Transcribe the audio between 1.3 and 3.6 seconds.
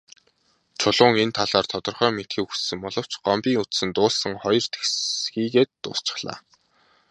талаар тодорхой мэдэхийг хүссэн боловч Гомбын